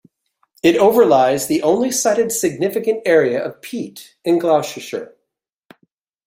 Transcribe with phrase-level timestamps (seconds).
[0.63, 5.15] It overlies the only cited significant area of peat in Gloucestershire.